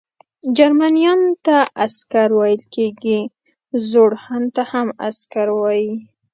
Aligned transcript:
جرمنیانو 0.57 1.29
ته 1.45 1.57
عسکر 1.85 2.29
ویل 2.39 2.61
کیږي، 2.75 3.19
زوړ 3.89 4.11
هن 4.25 4.43
ته 4.55 4.61
هم 4.71 4.87
عسکر 5.07 5.47
وايي. 5.59 5.91